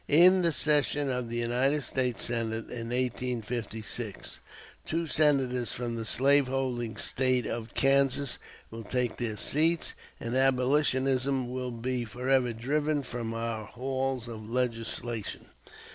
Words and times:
In 0.07 0.41
the 0.41 0.51
session 0.51 1.11
of 1.11 1.29
the 1.29 1.37
United 1.37 1.83
States 1.83 2.23
Senate 2.23 2.71
in 2.71 2.89
1856, 2.89 4.39
two 4.83 5.05
Senators 5.05 5.73
from 5.73 5.95
the 5.95 6.05
slave 6.05 6.47
holding 6.47 6.97
State 6.97 7.45
of 7.45 7.75
Kansas 7.75 8.39
will 8.71 8.81
take 8.83 9.17
their 9.17 9.37
seats, 9.37 9.93
and 10.19 10.35
abolitionism 10.35 11.51
will 11.51 11.69
be 11.69 12.03
forever 12.03 12.51
driven 12.51 13.03
from 13.03 13.35
our 13.35 13.65
halls 13.67 14.27
of 14.27 14.49
legislation." 14.49 15.45